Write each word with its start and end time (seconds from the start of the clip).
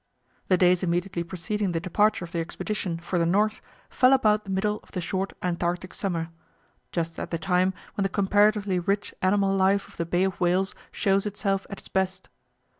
The 0.47 0.57
days 0.57 0.81
immediately 0.81 1.23
preceding 1.23 1.73
the 1.73 1.79
departure 1.79 2.25
of 2.25 2.31
the 2.31 2.39
expedition 2.39 2.97
for 2.97 3.19
the 3.19 3.25
north 3.27 3.61
fell 3.91 4.13
about 4.13 4.45
the 4.45 4.49
middle 4.49 4.79
of 4.81 4.93
the 4.93 4.99
short 4.99 5.33
Antarctic 5.43 5.93
summer, 5.93 6.29
just 6.91 7.19
at 7.19 7.29
the 7.29 7.37
time 7.37 7.71
when 7.93 8.01
the 8.01 8.09
comparatively 8.09 8.79
rich 8.79 9.13
animal 9.21 9.55
life 9.55 9.87
of 9.87 9.97
the 9.97 10.05
Bay 10.07 10.23
of 10.23 10.39
Whales 10.41 10.73
shows 10.91 11.27
itself 11.27 11.67
at 11.69 11.77
its 11.77 11.87
best. 11.87 12.29